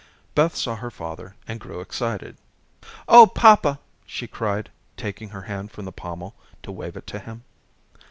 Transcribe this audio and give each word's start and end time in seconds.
Beth 0.33 0.55
saw 0.55 0.77
her 0.77 0.89
father 0.89 1.35
and 1.47 1.59
grew 1.59 1.79
excited. 1.79 2.35
"Oh, 3.07 3.27
papa," 3.27 3.77
she 4.07 4.25
cried, 4.25 4.71
taking 4.97 5.29
her 5.29 5.43
hand 5.43 5.69
from 5.71 5.85
the 5.85 5.91
pommel 5.91 6.33
to 6.63 6.71
wave 6.71 6.97
it 6.97 7.05
to 7.05 7.19
him. 7.19 7.43